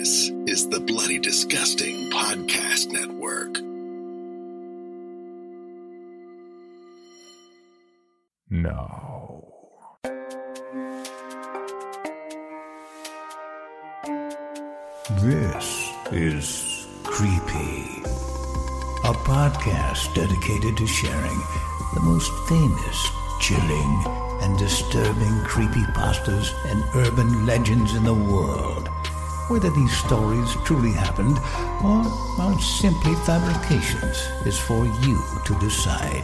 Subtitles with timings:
[0.00, 3.60] This is the Bloody Disgusting Podcast Network.
[8.48, 9.44] No.
[15.20, 18.00] This is Creepy,
[19.04, 21.40] a podcast dedicated to sharing
[21.92, 23.10] the most famous,
[23.42, 24.04] chilling,
[24.40, 28.89] and disturbing creepypastas and urban legends in the world.
[29.50, 31.36] Whether these stories truly happened
[31.82, 32.06] or
[32.40, 36.22] are simply fabrications is for you to decide.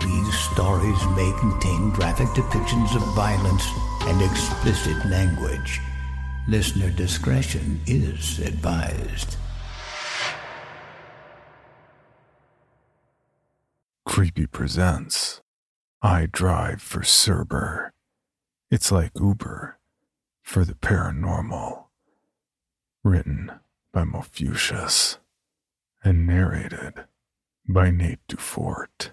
[0.00, 3.68] These stories may contain graphic depictions of violence
[4.06, 5.78] and explicit language.
[6.48, 9.36] Listener discretion is advised.
[14.06, 15.42] Creepy presents
[16.00, 17.90] I Drive for Cerber.
[18.70, 19.78] It's like Uber
[20.42, 21.87] for the paranormal.
[23.04, 23.52] Written
[23.92, 25.18] by Mofucious
[26.02, 27.04] and narrated
[27.68, 29.12] by Nate Dufort.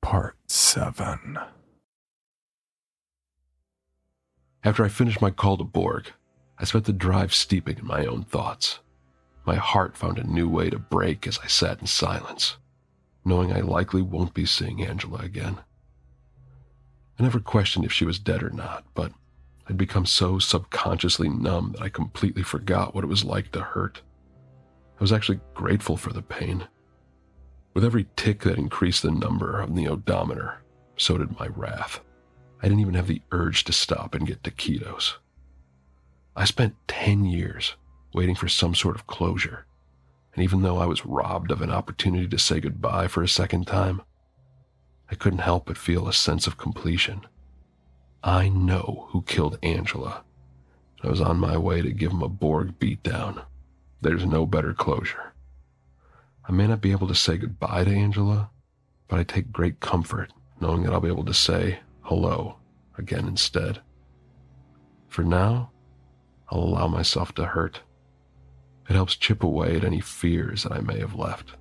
[0.00, 1.38] Part 7.
[4.64, 6.10] After I finished my call to Borg,
[6.58, 8.80] I spent the drive steeping in my own thoughts.
[9.46, 12.56] My heart found a new way to break as I sat in silence,
[13.24, 15.58] knowing I likely won't be seeing Angela again.
[17.16, 19.12] I never questioned if she was dead or not, but
[19.68, 24.02] I'd become so subconsciously numb that I completely forgot what it was like to hurt.
[24.98, 26.66] I was actually grateful for the pain.
[27.74, 30.62] With every tick that increased the number of the odometer,
[30.96, 32.00] so did my wrath.
[32.60, 35.14] I didn't even have the urge to stop and get taquitos.
[36.36, 37.74] I spent 10 years
[38.14, 39.66] waiting for some sort of closure,
[40.34, 43.66] and even though I was robbed of an opportunity to say goodbye for a second
[43.66, 44.02] time,
[45.10, 47.26] I couldn't help but feel a sense of completion.
[48.24, 50.22] I know who killed Angela.
[51.02, 53.44] I was on my way to give him a Borg beatdown.
[54.00, 55.32] There's no better closure.
[56.48, 58.50] I may not be able to say goodbye to Angela,
[59.08, 62.56] but I take great comfort knowing that I'll be able to say hello
[62.96, 63.80] again instead.
[65.08, 65.72] For now,
[66.48, 67.80] I'll allow myself to hurt.
[68.88, 71.54] It helps chip away at any fears that I may have left.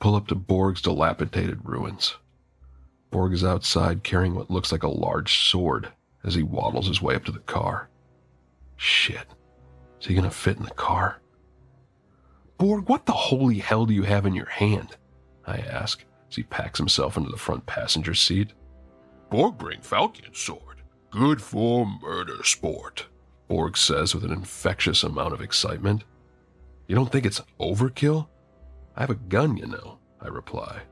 [0.00, 2.16] Pull up to Borg's dilapidated ruins.
[3.16, 5.88] Borg is outside carrying what looks like a large sword
[6.22, 7.88] as he waddles his way up to the car.
[8.76, 9.24] Shit.
[9.98, 11.22] Is he gonna fit in the car?
[12.58, 14.98] Borg, what the holy hell do you have in your hand?
[15.46, 18.52] I ask as he packs himself into the front passenger seat.
[19.30, 20.82] Borg bring Falchion sword.
[21.08, 23.06] Good for murder sport,
[23.48, 26.04] Borg says with an infectious amount of excitement.
[26.86, 28.28] You don't think it's overkill?
[28.94, 30.82] I have a gun, you know, I reply.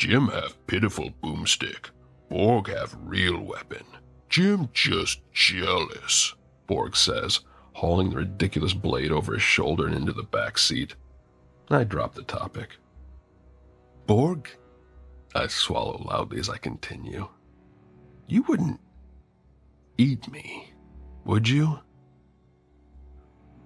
[0.00, 1.90] Jim have pitiful boomstick.
[2.30, 3.84] Borg have real weapon.
[4.30, 6.34] Jim just jealous,
[6.66, 7.40] Borg says,
[7.74, 10.94] hauling the ridiculous blade over his shoulder and into the back seat.
[11.68, 12.78] I drop the topic.
[14.06, 14.48] Borg?
[15.34, 17.28] I swallow loudly as I continue.
[18.26, 18.80] You wouldn't
[19.98, 20.72] eat me,
[21.26, 21.78] would you?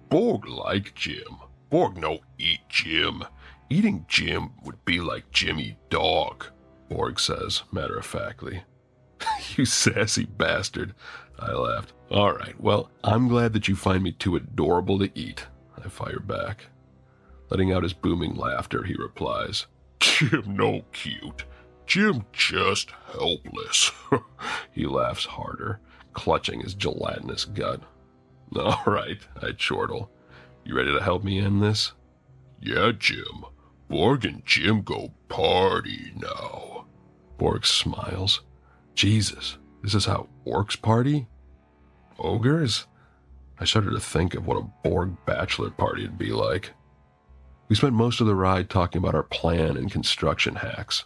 [0.09, 1.37] Borg like Jim.
[1.69, 3.23] Borg no eat Jim.
[3.69, 6.45] Eating Jim would be like Jimmy dog,
[6.87, 8.63] Borg says, matter of factly.
[9.55, 10.93] you sassy bastard,
[11.39, 11.93] I laughed.
[12.11, 15.47] All right, well, I'm glad that you find me too adorable to eat,
[15.83, 16.67] I fire back.
[17.49, 19.65] Letting out his booming laughter, he replies,
[19.99, 21.45] Jim no cute.
[21.87, 23.91] Jim just helpless.
[24.71, 25.79] he laughs harder,
[26.13, 27.81] clutching his gelatinous gut.
[28.55, 30.11] All right, I chortle.
[30.63, 31.93] You ready to help me end this?
[32.61, 33.45] Yeah, Jim.
[33.87, 36.85] Borg and Jim go party now.
[37.37, 38.41] Borg smiles.
[38.93, 41.27] Jesus, this is how orcs party?
[42.17, 42.87] Ogres?
[43.59, 46.71] I shudder to think of what a Borg bachelor party would be like.
[47.67, 51.05] We spent most of the ride talking about our plan and construction hacks,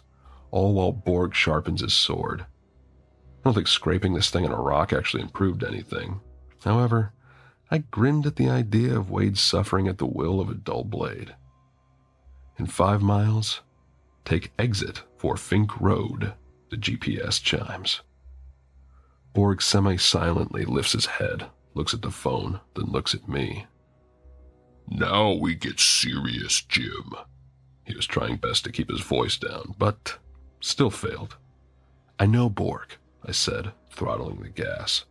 [0.50, 2.42] all while Borg sharpens his sword.
[2.42, 2.46] I
[3.44, 6.20] don't think scraping this thing on a rock actually improved anything.
[6.64, 7.12] However,
[7.70, 11.34] I grinned at the idea of Wade suffering at the will of a dull blade.
[12.60, 13.62] In five miles,
[14.26, 16.34] take exit for Fink Road,
[16.68, 18.02] the GPS chimes.
[19.32, 23.64] Borg semi silently lifts his head, looks at the phone, then looks at me.
[24.86, 27.14] Now we get serious, Jim.
[27.84, 30.18] He was trying best to keep his voice down, but
[30.60, 31.36] still failed.
[32.18, 35.06] I know, Borg, I said, throttling the gas.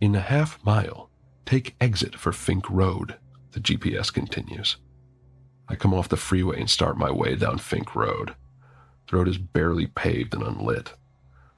[0.00, 1.08] In a half mile,
[1.46, 3.14] take exit for Fink Road,
[3.52, 4.76] the GPS continues.
[5.68, 8.34] I come off the freeway and start my way down Fink Road.
[9.10, 10.94] The road is barely paved and unlit.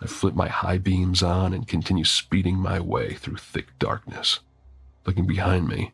[0.01, 4.41] I flip my high beams on and continue speeding my way through thick darkness.
[5.05, 5.93] Looking behind me,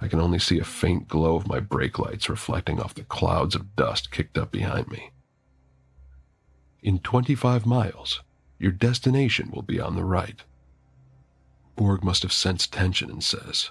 [0.00, 3.54] I can only see a faint glow of my brake lights reflecting off the clouds
[3.54, 5.10] of dust kicked up behind me.
[6.82, 8.22] In 25 miles,
[8.58, 10.42] your destination will be on the right.
[11.76, 13.70] Borg must have sensed tension and says,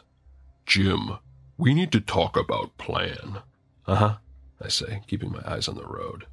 [0.66, 1.18] Jim,
[1.58, 3.40] we need to talk about plan.
[3.88, 4.18] Uh huh,
[4.62, 6.25] I say, keeping my eyes on the road.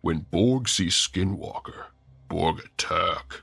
[0.00, 1.86] When Borg sees Skinwalker,
[2.28, 3.42] Borg attack.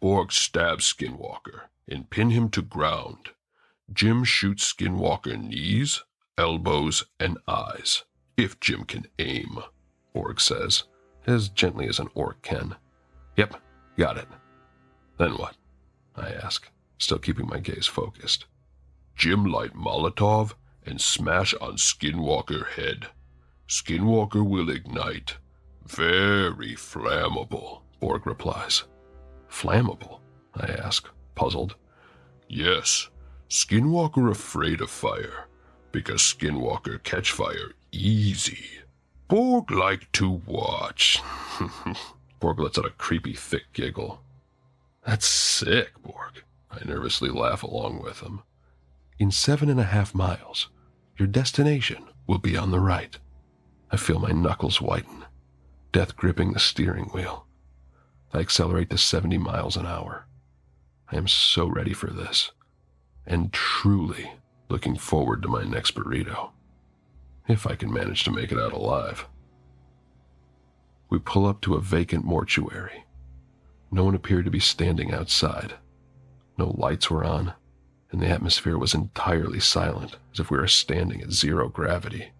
[0.00, 3.30] Borg stabs Skinwalker and pin him to ground.
[3.92, 6.02] Jim shoots Skinwalker knees,
[6.36, 8.04] elbows, and eyes,
[8.36, 9.58] if Jim can aim,
[10.12, 10.84] Borg says,
[11.26, 12.76] as gently as an orc can.
[13.36, 13.56] Yep,
[13.96, 14.28] got it.
[15.18, 15.56] Then what?
[16.16, 16.68] I ask,
[16.98, 18.46] still keeping my gaze focused.
[19.16, 20.54] Jim light Molotov
[20.86, 23.08] and smash on Skinwalker head.
[23.68, 25.36] Skinwalker will ignite.
[25.86, 28.84] Very flammable, Borg replies.
[29.50, 30.20] Flammable?
[30.54, 31.76] I ask, puzzled.
[32.48, 33.08] Yes,
[33.48, 35.46] Skinwalker afraid of fire,
[35.92, 38.80] because Skinwalker catch fire easy.
[39.28, 41.20] Borg like to watch.
[42.40, 44.20] Borg lets out a creepy, thick giggle.
[45.06, 46.44] That's sick, Borg.
[46.70, 48.42] I nervously laugh along with him.
[49.18, 50.68] In seven and a half miles,
[51.18, 53.18] your destination will be on the right.
[53.90, 55.24] I feel my knuckles whiten,
[55.92, 57.46] death gripping the steering wheel.
[58.32, 60.26] I accelerate to 70 miles an hour.
[61.12, 62.50] I am so ready for this,
[63.26, 64.32] and truly
[64.68, 66.50] looking forward to my next burrito.
[67.46, 69.28] If I can manage to make it out alive.
[71.10, 73.04] We pull up to a vacant mortuary.
[73.92, 75.74] No one appeared to be standing outside.
[76.58, 77.52] No lights were on,
[78.14, 82.30] and the atmosphere was entirely silent, as if we were standing at zero gravity.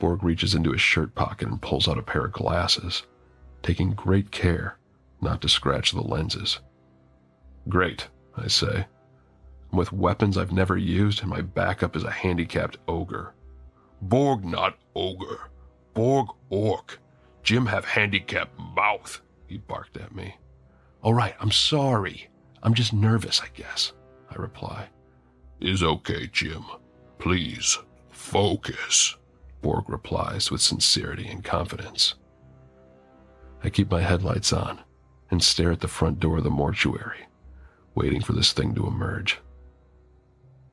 [0.00, 3.04] Borg reaches into his shirt pocket and pulls out a pair of glasses,
[3.62, 4.78] taking great care
[5.20, 6.58] not to scratch the lenses.
[7.68, 8.86] Great, I say.
[9.70, 13.34] With weapons I've never used, and my backup is a handicapped ogre.
[14.00, 15.50] Borg not ogre.
[15.94, 16.98] Borg orc.
[17.44, 20.34] Jim have handicapped mouth, he barked at me.
[21.00, 22.28] All right, I'm sorry.
[22.60, 23.92] I'm just nervous, I guess.
[24.32, 24.88] I reply.
[25.60, 26.64] Is okay, Jim.
[27.18, 27.78] Please,
[28.10, 29.16] focus,
[29.60, 32.14] Borg replies with sincerity and confidence.
[33.62, 34.80] I keep my headlights on
[35.30, 37.26] and stare at the front door of the mortuary,
[37.94, 39.38] waiting for this thing to emerge.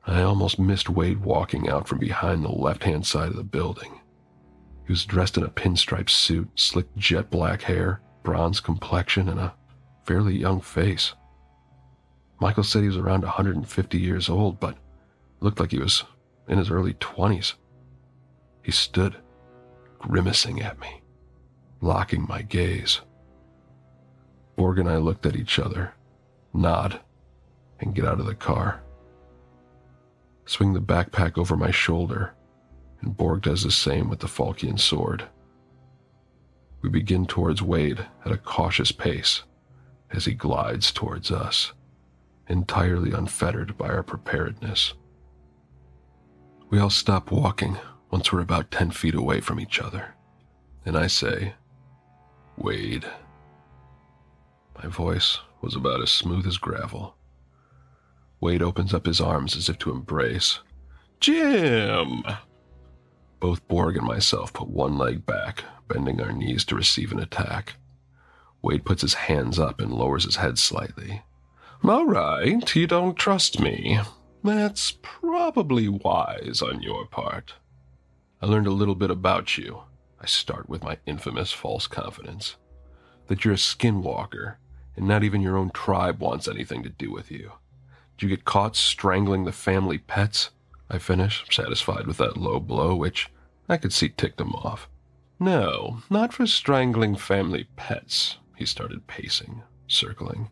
[0.06, 4.00] I almost missed Wade walking out from behind the left hand side of the building.
[4.86, 9.54] He was dressed in a pinstripe suit, slick jet black hair, bronze complexion, and a
[10.04, 11.14] fairly young face.
[12.40, 14.78] Michael said he was around 150 years old, but
[15.40, 16.04] looked like he was
[16.48, 17.54] in his early 20s.
[18.62, 19.16] He stood,
[19.98, 21.02] grimacing at me,
[21.82, 23.02] locking my gaze.
[24.56, 25.92] Borg and I looked at each other,
[26.54, 27.00] nod,
[27.78, 28.82] and get out of the car.
[30.46, 32.34] Swing the backpack over my shoulder,
[33.02, 35.24] and Borg does the same with the Falchion sword.
[36.80, 39.42] We begin towards Wade at a cautious pace
[40.10, 41.72] as he glides towards us
[42.50, 44.94] entirely unfettered by our preparedness.
[46.68, 47.78] We all stop walking
[48.10, 50.14] once we're about 10 feet away from each other,
[50.84, 51.54] and I say,
[52.56, 53.06] Wade.
[54.82, 57.14] My voice was about as smooth as gravel.
[58.40, 60.58] Wade opens up his arms as if to embrace.
[61.20, 62.22] Jim!
[63.38, 67.74] Both Borg and myself put one leg back, bending our knees to receive an attack.
[68.62, 71.22] Wade puts his hands up and lowers his head slightly,
[71.88, 73.98] all right, you don't trust me.
[74.44, 77.54] That's probably wise on your part.
[78.42, 79.82] I learned a little bit about you.
[80.20, 82.56] I start with my infamous false confidence.
[83.26, 84.56] That you're a skinwalker,
[84.96, 87.52] and not even your own tribe wants anything to do with you.
[88.16, 90.50] Did you get caught strangling the family pets?
[90.90, 93.28] I finish, satisfied with that low blow, which
[93.68, 94.88] I could see ticked him off.
[95.38, 100.50] No, not for strangling family pets, he started pacing, circling.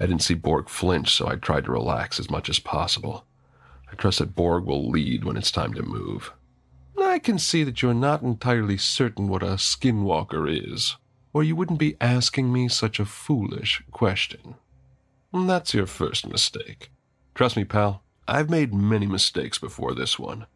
[0.00, 3.26] I didn't see Borg flinch, so I tried to relax as much as possible.
[3.92, 6.32] I trust that Borg will lead when it's time to move.
[6.98, 10.96] I can see that you're not entirely certain what a skinwalker is,
[11.34, 14.54] or you wouldn't be asking me such a foolish question.
[15.32, 16.90] That's your first mistake.
[17.34, 20.46] Trust me, pal, I've made many mistakes before this one.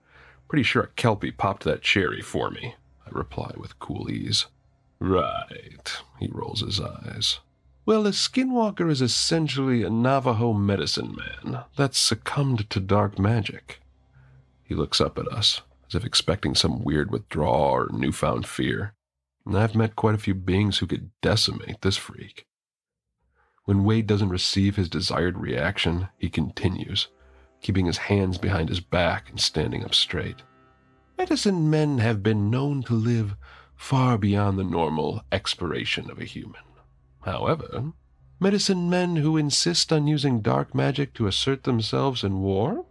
[0.48, 4.46] Pretty sure a Kelpie popped that cherry for me, I reply with cool ease.
[5.00, 7.40] Right, he rolls his eyes.
[7.86, 13.80] Well, a skinwalker is essentially a Navajo medicine man that's succumbed to dark magic.
[14.62, 18.94] He looks up at us, as if expecting some weird withdrawal or newfound fear.
[19.44, 22.46] And I've met quite a few beings who could decimate this freak.
[23.64, 27.08] When Wade doesn't receive his desired reaction, he continues.
[27.64, 30.42] keeping his hands behind his back and standing up straight.
[31.16, 33.36] Medicine men have been known to live
[33.74, 36.60] far beyond the normal expiration of a human.
[37.24, 37.92] However,
[38.38, 42.84] medicine men who insist on using dark magic to assert themselves in war?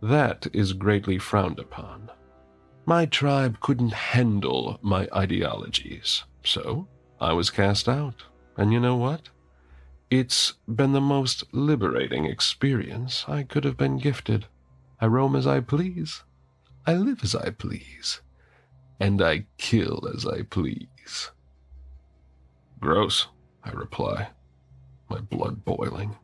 [0.00, 2.10] That is greatly frowned upon.
[2.86, 6.86] My tribe couldn't handle my ideologies, so
[7.20, 8.24] I was cast out.
[8.56, 9.30] And you know what?
[10.10, 14.46] It's been the most liberating experience I could have been gifted.
[15.00, 16.22] I roam as I please.
[16.86, 18.20] I live as I please.
[19.00, 21.30] And I kill as I please.
[22.78, 23.28] Gross,
[23.64, 24.28] I reply,
[25.08, 26.16] my blood boiling.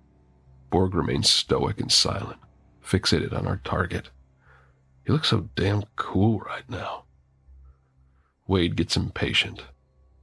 [0.71, 2.39] Borg remains stoic and silent,
[2.85, 4.11] fixated on our target.
[5.05, 7.05] He looks so damn cool right now.
[8.47, 9.65] Wade gets impatient.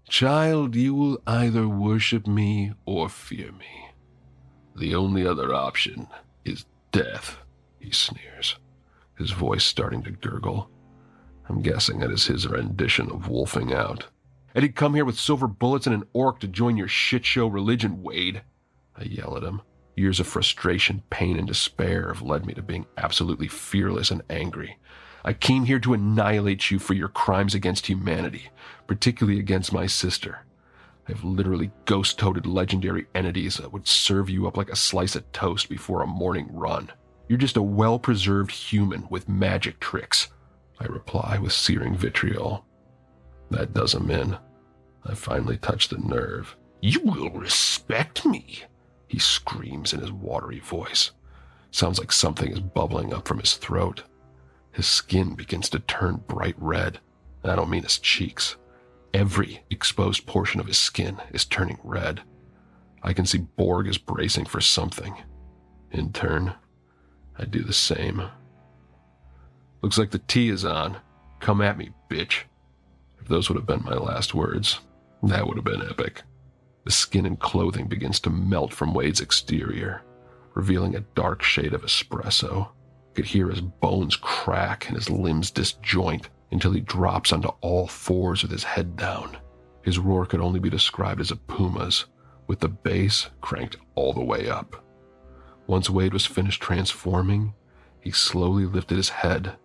[0.07, 3.89] Child, you will either worship me or fear me.
[4.75, 6.07] The only other option
[6.45, 7.37] is death,
[7.79, 8.57] he sneers,
[9.17, 10.69] his voice starting to gurgle.
[11.49, 14.07] I'm guessing that is his rendition of wolfing out.
[14.57, 17.45] And he'd come here with silver bullets and an orc to join your shit show
[17.45, 18.41] religion, Wade.
[18.95, 19.61] I yell at him.
[19.95, 24.79] Years of frustration, pain, and despair have led me to being absolutely fearless and angry.
[25.23, 28.49] I came here to annihilate you for your crimes against humanity,
[28.87, 30.39] particularly against my sister.
[31.07, 35.31] I've literally ghost toted legendary entities that would serve you up like a slice of
[35.33, 36.91] toast before a morning run.
[37.27, 40.29] You're just a well preserved human with magic tricks,
[40.79, 42.65] I reply with searing vitriol.
[43.51, 44.35] That does him in.
[45.09, 46.55] I finally touch the nerve.
[46.81, 48.63] You will respect me,
[49.07, 51.11] he screams in his watery voice.
[51.71, 54.03] Sounds like something is bubbling up from his throat.
[54.71, 56.99] His skin begins to turn bright red.
[57.43, 58.57] I don't mean his cheeks.
[59.13, 62.21] Every exposed portion of his skin is turning red.
[63.01, 65.15] I can see Borg is bracing for something.
[65.91, 66.53] In turn,
[67.37, 68.23] I do the same.
[69.81, 70.97] Looks like the tea is on.
[71.39, 72.41] Come at me, bitch.
[73.21, 74.79] If those would have been my last words,
[75.23, 76.21] that would have been epic.
[76.85, 80.03] The skin and clothing begins to melt from Wade's exterior,
[80.53, 82.69] revealing a dark shade of espresso.
[83.13, 88.41] Could hear his bones crack and his limbs disjoint until he drops onto all fours
[88.41, 89.37] with his head down.
[89.83, 92.05] His roar could only be described as a puma's,
[92.47, 94.83] with the bass cranked all the way up.
[95.65, 97.53] Once Wade was finished transforming,
[97.99, 99.57] he slowly lifted his head,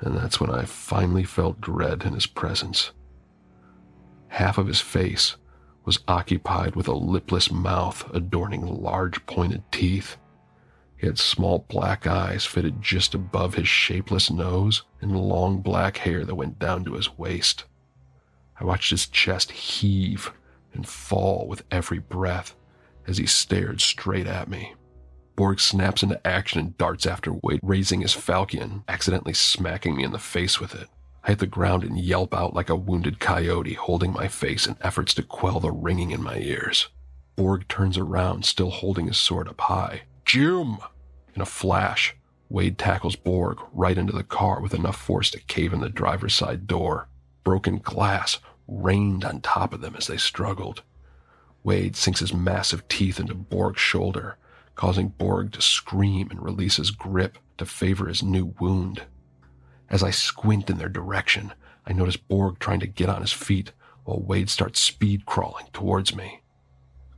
[0.00, 2.90] and that's when I finally felt dread in his presence.
[4.28, 5.36] Half of his face
[5.84, 10.16] was occupied with a lipless mouth adorning large pointed teeth.
[10.96, 16.24] He had small black eyes fitted just above his shapeless nose and long black hair
[16.24, 17.64] that went down to his waist.
[18.60, 20.32] I watched his chest heave
[20.74, 22.54] and fall with every breath
[23.06, 24.74] as he stared straight at me.
[25.36, 30.10] Borg snaps into action and darts after Wade, raising his falchion, accidentally smacking me in
[30.10, 30.88] the face with it.
[31.28, 35.12] Hit the ground and yelp out like a wounded coyote, holding my face in efforts
[35.12, 36.88] to quell the ringing in my ears.
[37.36, 40.04] Borg turns around, still holding his sword up high.
[40.24, 40.78] Jim!
[41.34, 42.16] In a flash,
[42.48, 46.34] Wade tackles Borg right into the car with enough force to cave in the driver's
[46.34, 47.08] side door.
[47.44, 50.82] Broken glass rained on top of them as they struggled.
[51.62, 54.38] Wade sinks his massive teeth into Borg's shoulder,
[54.76, 59.02] causing Borg to scream and release his grip to favor his new wound.
[59.90, 61.52] As I squint in their direction,
[61.86, 63.72] I notice Borg trying to get on his feet
[64.04, 66.42] while Wade starts speed crawling towards me.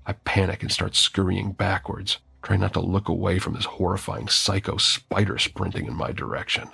[0.07, 4.77] I panic and start scurrying backwards, trying not to look away from this horrifying psycho
[4.77, 6.71] spider sprinting in my direction.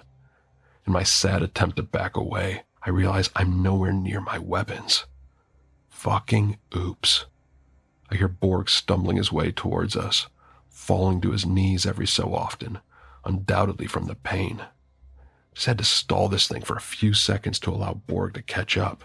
[0.86, 5.06] In my sad attempt to back away, I realize I'm nowhere near my weapons.
[5.88, 7.26] Fucking oops.
[8.10, 10.28] I hear Borg stumbling his way towards us,
[10.68, 12.78] falling to his knees every so often,
[13.24, 14.62] undoubtedly from the pain.
[15.56, 18.76] Just had to stall this thing for a few seconds to allow Borg to catch
[18.76, 19.04] up.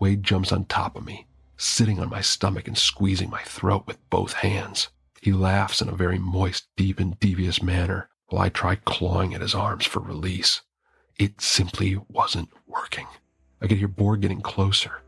[0.00, 1.26] Wade jumps on top of me,
[1.58, 4.88] sitting on my stomach and squeezing my throat with both hands.
[5.20, 9.42] He laughs in a very moist, deep, and devious manner while I try clawing at
[9.42, 10.62] his arms for release.
[11.18, 13.06] It simply wasn't working.
[13.60, 15.02] I could hear Borg getting closer,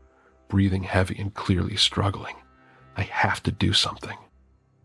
[0.47, 2.35] breathing heavy and clearly struggling.
[2.95, 4.17] I have to do something.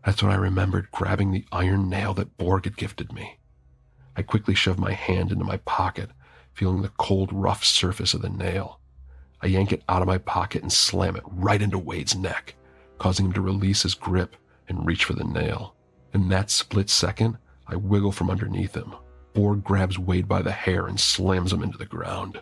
[0.03, 3.37] That's when I remembered grabbing the iron nail that Borg had gifted me.
[4.15, 6.09] I quickly shoved my hand into my pocket,
[6.53, 8.79] feeling the cold, rough surface of the nail.
[9.41, 12.55] I yank it out of my pocket and slam it right into Wade's neck,
[12.97, 14.35] causing him to release his grip
[14.67, 15.75] and reach for the nail.
[16.13, 18.95] In that split second, I wiggle from underneath him.
[19.33, 22.41] Borg grabs Wade by the hair and slams him into the ground.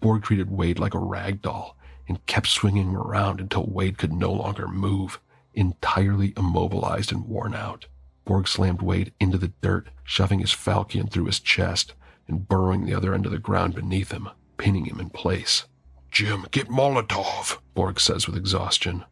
[0.00, 1.76] Borg treated Wade like a rag doll
[2.08, 5.20] and kept swinging him around until Wade could no longer move,
[5.54, 7.86] entirely immobilized and worn out.
[8.24, 11.94] Borg slammed Wade into the dirt, shoving his falchion through his chest
[12.28, 15.64] and burrowing the other end of the ground beneath him, pinning him in place.
[16.10, 19.04] Jim, get Molotov, Borg says with exhaustion.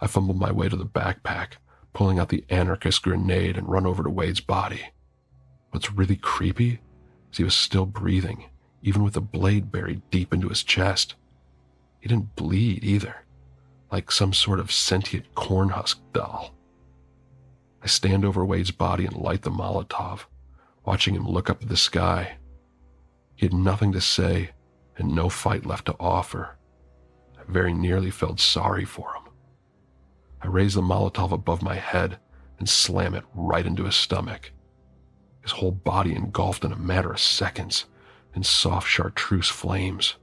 [0.00, 1.52] I fumble my way to the backpack,
[1.92, 4.90] pulling out the anarchist grenade and run over to Wade's body.
[5.70, 6.80] What's really creepy
[7.30, 8.44] is he was still breathing,
[8.82, 11.14] even with the blade buried deep into his chest.
[12.00, 13.24] He didn't bleed either,
[13.90, 16.54] like some sort of sentient cornhusk doll.
[17.82, 20.24] I stand over Wade's body and light the Molotov,
[20.84, 22.38] watching him look up at the sky.
[23.34, 24.50] He had nothing to say
[24.96, 26.56] and no fight left to offer.
[27.38, 29.32] I very nearly felt sorry for him.
[30.42, 32.18] I raise the Molotov above my head
[32.58, 34.50] and slam it right into his stomach.
[35.42, 37.84] His whole body engulfed in a matter of seconds
[38.34, 40.16] in soft chartreuse flames.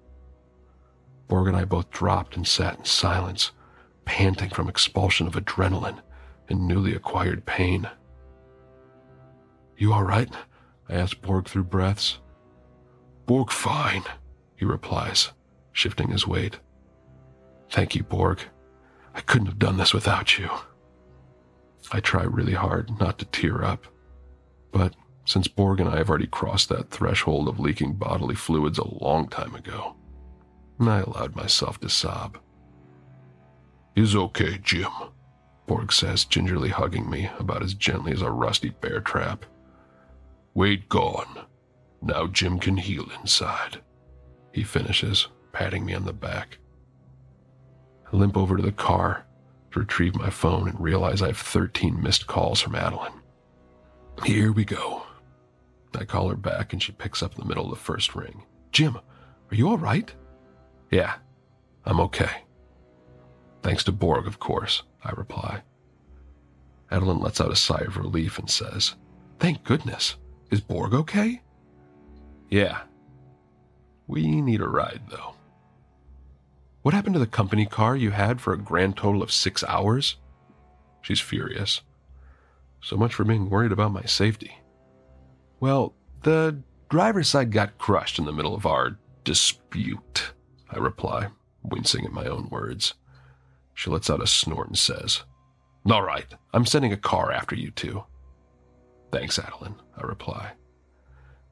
[1.27, 3.51] Borg and I both dropped and sat in silence,
[4.03, 6.01] panting from expulsion of adrenaline
[6.49, 7.89] and newly acquired pain.
[9.77, 10.29] You all right?
[10.89, 12.19] I ask Borg through breaths.
[13.25, 14.03] Borg, fine,
[14.55, 15.31] he replies,
[15.73, 16.59] shifting his weight.
[17.69, 18.39] Thank you, Borg.
[19.13, 20.49] I couldn't have done this without you.
[21.91, 23.85] I try really hard not to tear up,
[24.71, 29.03] but since Borg and I have already crossed that threshold of leaking bodily fluids a
[29.03, 29.95] long time ago,
[30.79, 32.37] I allowed myself to sob.
[33.95, 34.91] Is okay, Jim,
[35.67, 39.45] Borg says, gingerly hugging me about as gently as a rusty bear trap.
[40.53, 41.45] Wade gone.
[42.01, 43.81] Now Jim can heal inside.
[44.51, 46.59] He finishes, patting me on the back.
[48.11, 49.25] I limp over to the car
[49.71, 53.21] to retrieve my phone and realize I have 13 missed calls from Adeline.
[54.23, 55.03] Here we go.
[55.97, 58.43] I call her back and she picks up in the middle of the first ring.
[58.71, 60.13] Jim, are you all right?
[60.91, 61.15] Yeah,
[61.85, 62.43] I'm okay.
[63.65, 65.63] Thanks to Borg, of course, I reply.
[66.91, 68.93] Adeline lets out a sigh of relief and says,
[69.39, 70.17] Thank goodness.
[70.51, 71.41] Is Borg okay?
[72.47, 72.81] Yeah,
[74.05, 75.33] we need a ride, though.
[76.83, 80.17] What happened to the company car you had for a grand total of six hours?
[81.01, 81.81] She's furious.
[82.83, 84.59] So much for being worried about my safety.
[85.59, 90.33] Well, the driver's side got crushed in the middle of our dispute,
[90.69, 91.29] I reply,
[91.63, 92.93] wincing at my own words.
[93.75, 95.23] She lets out a snort and says,
[95.89, 98.03] All right, I'm sending a car after you two.
[99.11, 100.53] Thanks, Adeline, I reply.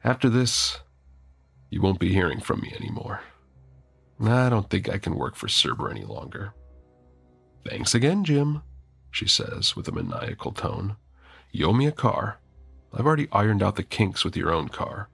[0.04, 0.80] After this,
[1.70, 3.22] you won't be hearing from me anymore.
[4.22, 6.54] I don't think I can work for Cerber any longer.
[7.68, 8.64] Thanks again, Jim,
[9.12, 10.96] she says with a maniacal tone.
[11.52, 12.40] You owe me a car.
[12.94, 15.10] I've already ironed out the kinks with your own car,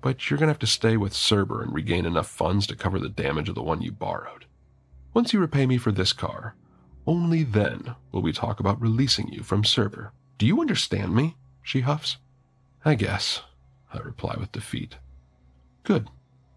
[0.00, 2.98] but you're going to have to stay with Cerber and regain enough funds to cover
[2.98, 4.46] the damage of the one you borrowed.
[5.12, 6.54] Once you repay me for this car,
[7.06, 10.10] only then will we talk about releasing you from Cerber.
[10.38, 11.36] Do you understand me?
[11.62, 12.18] She huffs.
[12.84, 13.42] I guess,
[13.92, 14.96] I reply with defeat.
[15.82, 16.08] Good.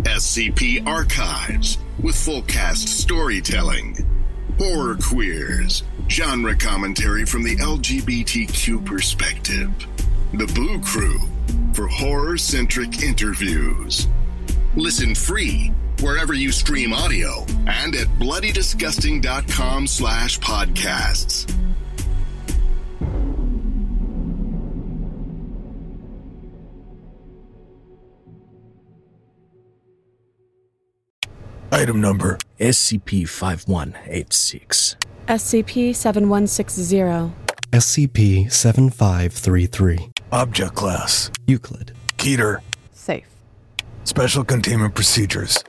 [0.03, 1.77] SCP Archives.
[2.03, 3.99] With full cast storytelling.
[4.59, 5.83] Horror queers.
[6.09, 9.71] Genre commentary from the LGBTQ perspective.
[10.33, 11.19] The Boo Crew.
[11.75, 14.09] For horror centric interviews.
[14.75, 15.71] Listen free
[16.01, 21.53] wherever you stream audio, and at bloodydisgusting.com slash podcasts.
[31.73, 34.97] Item number SCP 5186.
[35.29, 37.35] SCP 7160.
[37.73, 40.11] SCP 7533.
[40.33, 41.93] Object Class Euclid.
[42.17, 42.61] Keter
[42.93, 43.27] Safe.
[44.07, 45.63] Special Containment Procedures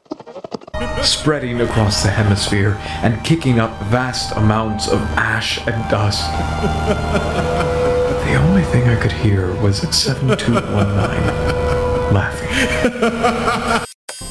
[1.02, 6.30] spreading across the hemisphere and kicking up vast amounts of ash and dust.
[8.28, 13.88] the only thing I could hear was 7219 laughing.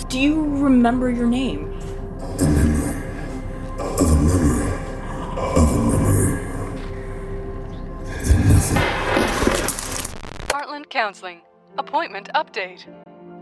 [0.08, 1.72] Do you remember your name?
[10.48, 11.40] Heartland Counseling.
[11.76, 12.86] Appointment update.